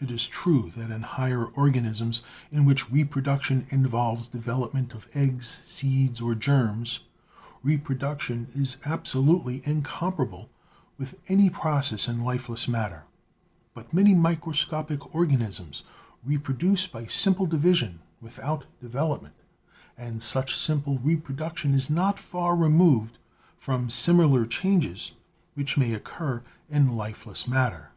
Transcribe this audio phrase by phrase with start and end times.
[0.00, 5.62] It is true that in higher organisms in which reproduction involves develop ment of eggs,
[5.66, 7.02] seeds or germs,
[7.62, 10.50] reproduction is absolutely incomparable
[10.98, 13.04] with any process in lifeless matter,
[13.72, 15.84] but many microscopic organisms
[16.24, 19.34] reproduce by simple division with out development,
[19.96, 23.16] and such simple reproduction is not far removed
[23.56, 25.12] from similar changes
[25.54, 27.92] which may occur in lifeless matter.